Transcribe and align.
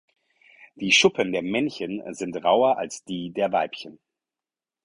Die 0.73 0.91
Schuppen 0.93 1.31
der 1.31 1.43
Männchen 1.43 2.01
sind 2.15 2.35
rauer 2.43 2.79
als 2.79 3.03
die 3.03 3.29
der 3.33 3.51
Weibchen. 3.51 3.99